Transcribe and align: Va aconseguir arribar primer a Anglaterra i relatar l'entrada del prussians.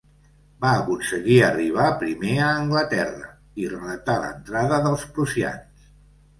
Va 0.63 0.69
aconseguir 0.77 1.37
arribar 1.47 1.91
primer 1.99 2.33
a 2.39 2.49
Anglaterra 2.63 3.31
i 3.65 3.71
relatar 3.77 4.19
l'entrada 4.25 4.85
del 4.89 5.01
prussians. 5.15 5.89